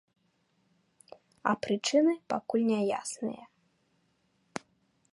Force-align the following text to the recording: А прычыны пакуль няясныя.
А 1.51 1.53
прычыны 1.67 2.13
пакуль 2.33 2.67
няясныя. 2.73 3.45